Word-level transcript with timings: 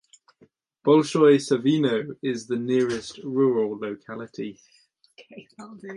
Bolshoye 0.83 1.35
Savino 1.37 2.15
is 2.23 2.47
the 2.47 2.55
nearest 2.57 3.19
rural 3.19 3.77
locality. 3.77 4.59